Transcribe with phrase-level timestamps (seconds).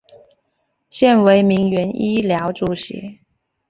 [0.89, 3.19] 现为铭源医疗主席。